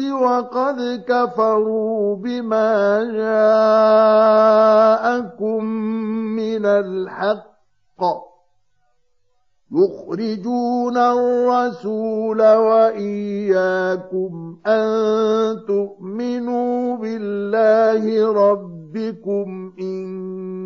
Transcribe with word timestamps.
وقد 0.00 1.04
كفروا 1.08 2.16
بما 2.16 3.04
جاءكم 5.04 5.64
من 6.36 6.66
الحق 6.66 7.56
يخرجون 9.72 10.96
الرسول 10.96 12.42
واياكم 12.42 14.32
ان 14.66 14.86
تؤمنوا 15.66 16.96
بالله 16.96 18.32
ربكم 18.32 19.72
ان 19.80 20.06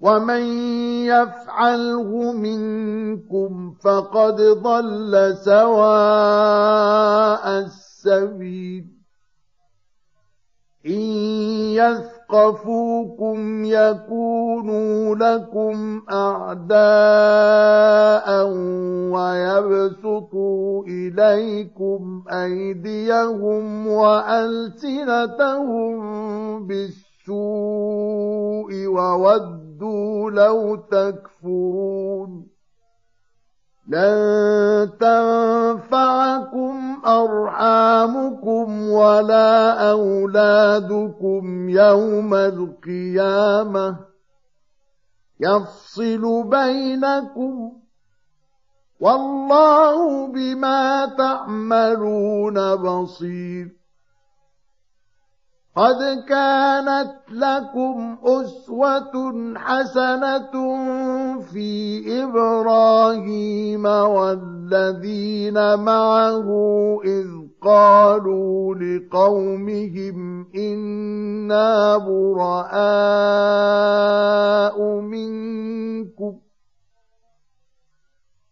ومن 0.00 0.42
يفعله 1.06 2.32
منكم 2.32 3.74
فقد 3.84 4.36
ضل 4.40 5.36
سواء 5.44 6.68
السبيل 7.58 8.98
إن 10.86 11.00
يثقفوكم 11.74 13.64
يكونوا 13.64 15.16
لكم 15.16 16.02
أعداء 16.10 16.78
ويبسطوا 19.12 20.84
إليكم 20.84 22.24
أيديهم 22.30 23.86
وألسنتهم 23.86 25.46
بالسوء 26.66 27.07
وودوا 28.88 30.30
لو 30.30 30.76
تكفرون. 30.76 32.46
لن 33.88 34.90
تنفعكم 35.00 37.02
أرحامكم 37.06 38.90
ولا 38.90 39.90
أولادكم 39.90 41.68
يوم 41.68 42.34
القيامة. 42.34 43.96
يفصل 45.40 46.48
بينكم 46.48 47.72
والله 49.00 50.26
بما 50.26 51.06
تعملون 51.06 52.74
بصير. 52.74 53.77
قد 55.78 56.24
كانت 56.28 57.14
لكم 57.30 58.16
أسوة 58.24 59.14
حسنة 59.56 60.54
في 61.52 62.02
إبراهيم 62.22 63.84
والذين 63.86 65.78
معه 65.78 66.48
إذ 67.04 67.26
قالوا 67.62 68.74
لقومهم 68.74 70.46
إنا 70.54 71.96
براء 71.96 72.78
منكم 75.00 76.34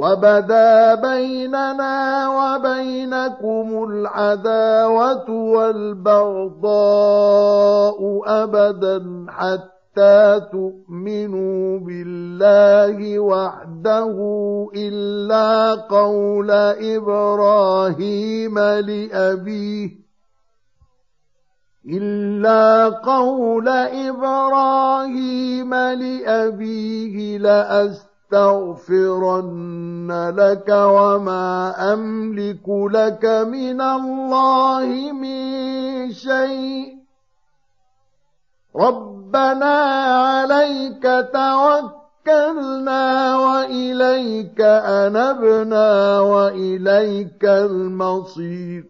وبدا 0.00 0.94
بيننا 0.94 1.96
وبينكم 2.38 3.84
العداوة 3.90 5.30
والبغضاء 6.50 7.98
أبدا 8.26 9.26
حتى 9.28 10.40
تؤمنوا 10.52 11.78
بالله 11.78 13.18
وحده 13.18 14.16
إلا 14.76 15.74
قول 15.74 16.50
إبراهيم 16.96 18.58
لأبيه 18.58 19.90
إلا 21.88 22.88
قول 22.88 23.68
إبراهيم 24.08 25.74
لأبيه 25.74 27.38
لأست 27.38 28.09
لأستغفرن 28.32 30.32
لك 30.36 30.68
وما 30.68 31.74
أملك 31.92 32.68
لك 32.68 33.24
من 33.24 33.80
الله 33.80 35.12
من 35.12 36.12
شيء. 36.12 36.96
ربنا 38.76 39.76
عليك 40.14 41.02
توكلنا 41.32 43.36
وإليك 43.36 44.60
أنبنا 44.60 46.20
وإليك 46.20 47.44
المصير. 47.44 48.84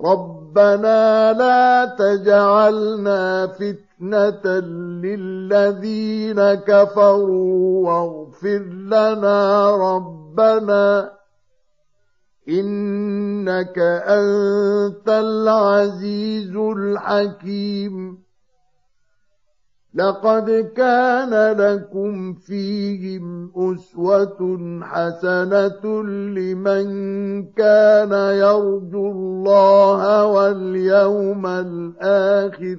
ربنا 0.00 1.32
لا 1.32 1.84
تجعلنا 1.84 3.46
فتنة 3.46 3.87
فتنة 3.98 4.58
للذين 5.02 6.54
كفروا 6.54 7.88
واغفر 7.88 8.58
لنا 8.68 9.70
ربنا 9.76 11.12
إنك 12.48 13.78
أنت 13.78 15.08
العزيز 15.08 16.56
الحكيم 16.56 18.18
لقد 19.94 20.50
كان 20.76 21.56
لكم 21.56 22.34
فيهم 22.34 23.52
أسوة 23.56 24.38
حسنة 24.82 26.02
لمن 26.38 26.86
كان 27.52 28.12
يرجو 28.12 29.10
الله 29.10 30.26
واليوم 30.26 31.46
الآخر 31.46 32.78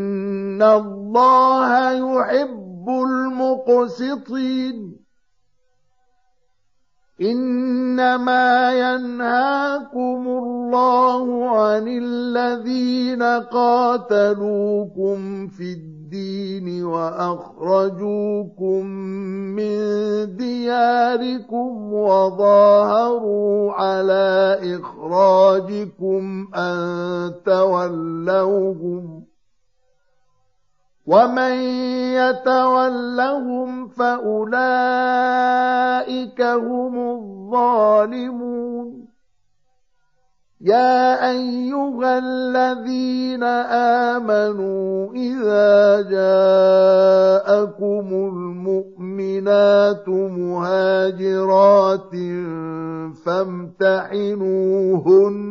الله 0.61 1.91
يحب 1.91 2.89
المقسطين 2.89 5.01
إنما 7.21 8.71
ينهاكم 8.73 10.27
الله 10.27 11.49
عن 11.49 11.87
الذين 11.87 13.23
قاتلوكم 13.53 15.17
في 15.47 15.73
الدين 15.73 16.83
وأخرجوكم 16.83 18.85
من 19.55 19.75
دياركم 20.35 21.93
وظاهروا 21.93 23.71
على 23.73 24.57
إخراجكم 24.79 26.47
أن 26.55 27.33
تولوهم 27.45 29.30
ومن 31.11 31.53
يتولهم 32.15 33.87
فاولئك 33.87 34.51
هم 36.41 36.95
الظالمون 37.11 39.07
يا 40.61 41.29
ايها 41.29 42.17
الذين 42.17 43.43
امنوا 44.13 45.13
اذا 45.13 46.01
جاءكم 46.15 48.07
المؤمنات 48.31 50.09
مهاجرات 50.09 52.11
فامتحنوهن 53.25 55.50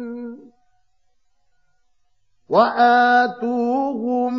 وآتوهم 2.51 4.33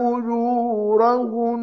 أجورهن 0.00 1.62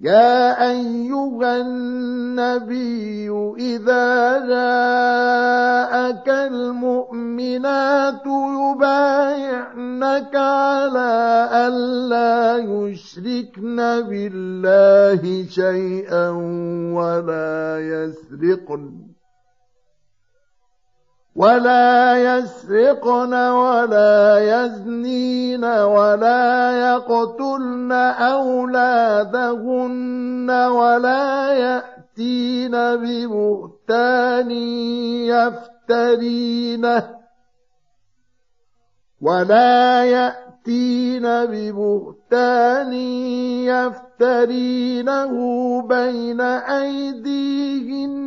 يا 0.00 0.70
أيها 0.70 1.56
النبي 1.56 3.30
إذا 3.58 4.38
جاءك 4.46 6.28
المؤمنات 6.28 8.22
يبايعنك 8.62 10.36
على 10.36 11.48
ألا 11.52 12.56
يشركن 12.56 13.76
بالله 14.08 15.46
شيئا 15.50 16.30
ولا 16.94 17.78
يسرقن. 17.80 19.17
ولا 21.38 22.18
يسرقن 22.18 23.34
ولا 23.34 24.38
يزنين 24.38 25.64
ولا 25.64 26.72
يقتلن 26.78 27.92
أولادهن 28.32 29.70
ولا 30.50 31.52
يأتين 31.52 32.72
ببهتان 32.72 34.50
يفترينه 35.30 37.04
ولا 39.20 40.04
يأتين 40.04 41.22
ببهتان 41.22 42.92
يفترينه 43.70 45.32
بين 45.82 46.40
أيديهن 46.80 48.18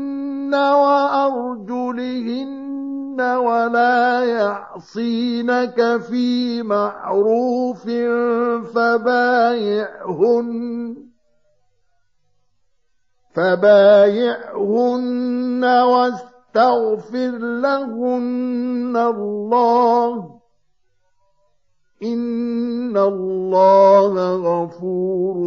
وأرجلهن 0.55 2.51
ولا 3.21 4.23
يعصينك 4.23 5.97
في 5.97 6.63
معروف 6.63 7.83
فبايعهن 8.75 10.51
فبايعهن 14.31 15.63
واستغفر 15.65 17.37
لهن 17.37 18.97
الله 18.97 20.41
إن 22.03 22.97
الله 22.97 24.35
غفور 24.35 25.37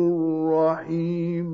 رحيم 0.54 1.53